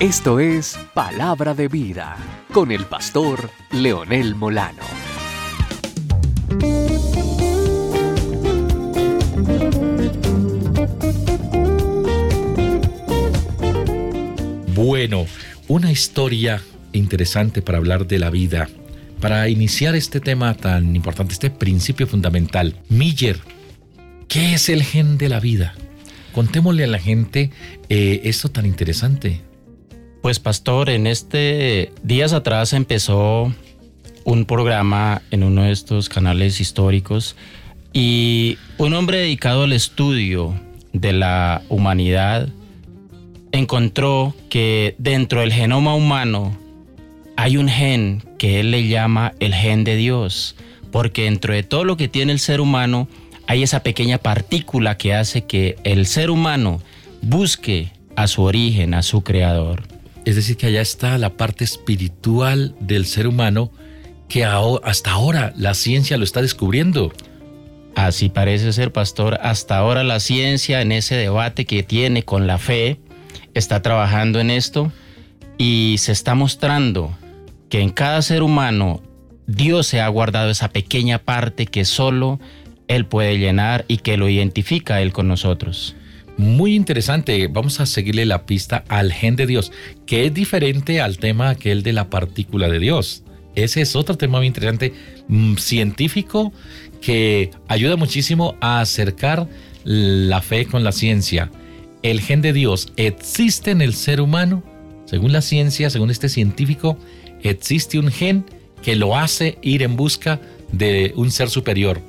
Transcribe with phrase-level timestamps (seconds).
[0.00, 2.16] Esto es Palabra de Vida
[2.52, 4.84] con el pastor Leonel Molano.
[14.72, 15.26] Bueno,
[15.66, 16.62] una historia
[16.92, 18.68] interesante para hablar de la vida.
[19.20, 23.40] Para iniciar este tema tan importante, este principio fundamental, Miller,
[24.28, 25.74] ¿qué es el gen de la vida?
[26.32, 27.50] Contémosle a la gente
[27.88, 29.48] eh, esto tan interesante.
[30.28, 33.50] Pues pastor, en este días atrás empezó
[34.24, 37.34] un programa en uno de estos canales históricos
[37.94, 40.54] y un hombre dedicado al estudio
[40.92, 42.46] de la humanidad
[43.52, 46.54] encontró que dentro del genoma humano
[47.38, 50.56] hay un gen que él le llama el gen de Dios,
[50.92, 53.08] porque dentro de todo lo que tiene el ser humano
[53.46, 56.82] hay esa pequeña partícula que hace que el ser humano
[57.22, 59.97] busque a su origen, a su creador.
[60.24, 63.70] Es decir, que allá está la parte espiritual del ser humano
[64.28, 67.12] que hasta ahora la ciencia lo está descubriendo.
[67.94, 69.38] Así parece ser, pastor.
[69.42, 73.00] Hasta ahora la ciencia en ese debate que tiene con la fe
[73.54, 74.92] está trabajando en esto
[75.56, 77.16] y se está mostrando
[77.68, 79.02] que en cada ser humano
[79.46, 82.38] Dios se ha guardado esa pequeña parte que solo
[82.86, 85.96] Él puede llenar y que lo identifica Él con nosotros.
[86.38, 89.72] Muy interesante, vamos a seguirle la pista al gen de Dios,
[90.06, 93.24] que es diferente al tema aquel de la partícula de Dios.
[93.56, 94.94] Ese es otro tema muy interesante,
[95.26, 96.52] mm, científico,
[97.00, 99.48] que ayuda muchísimo a acercar
[99.82, 101.50] la fe con la ciencia.
[102.04, 104.62] El gen de Dios existe en el ser humano,
[105.06, 106.96] según la ciencia, según este científico,
[107.42, 108.44] existe un gen
[108.80, 112.00] que lo hace ir en busca de un ser superior.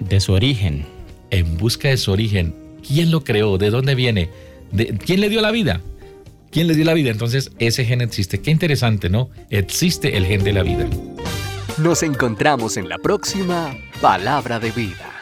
[0.00, 0.84] De su origen.
[1.30, 3.58] En busca de su origen ¿Quién lo creó?
[3.58, 4.30] ¿De dónde viene?
[4.72, 5.80] ¿De ¿Quién le dio la vida?
[6.50, 7.10] ¿Quién le dio la vida?
[7.10, 8.40] Entonces ese gen existe.
[8.40, 9.30] Qué interesante, ¿no?
[9.50, 10.86] Existe el gen de la vida.
[11.78, 15.17] Nos encontramos en la próxima Palabra de Vida.